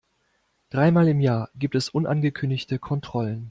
Dreimal 0.71 1.07
im 1.09 1.19
Jahr 1.19 1.51
gibt 1.53 1.75
es 1.75 1.89
unangekündigte 1.89 2.79
Kontrollen. 2.79 3.39